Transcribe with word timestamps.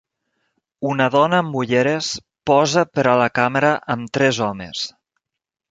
Una 0.91 1.07
dona 1.15 1.41
amb 1.43 1.59
ulleres 1.61 2.09
posa 2.51 2.85
per 2.99 3.07
a 3.13 3.17
la 3.23 3.31
càmera 3.39 3.73
amb 3.97 4.13
tres 4.19 4.45
homes. 4.49 4.89